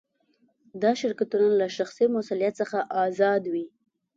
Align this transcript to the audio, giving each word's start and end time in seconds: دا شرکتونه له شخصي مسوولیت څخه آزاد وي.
دا 0.81 0.91
شرکتونه 1.01 1.47
له 1.59 1.67
شخصي 1.77 2.05
مسوولیت 2.13 2.53
څخه 2.61 2.77
آزاد 3.05 3.41
وي. 3.53 3.65